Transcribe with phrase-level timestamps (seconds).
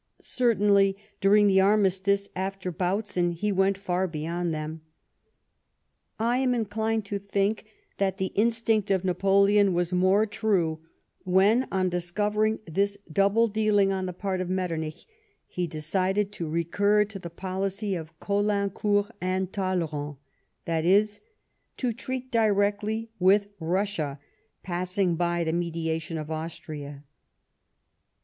[0.19, 4.81] Certainly, during the armistice after Bautzen, he went far beyond them.
[6.17, 7.65] I am inclined to think
[7.99, 10.79] that the instinct of Napoleon was more true
[11.23, 15.05] when, on discovering this double dealing on the part of Metternich,
[15.45, 20.15] he decided to recur to the policy of Caulaincourt and Talleyrand,
[20.65, 21.21] that is,
[21.77, 24.17] to treat directly with Kussia,
[24.63, 27.03] passing by the mediation of Austria.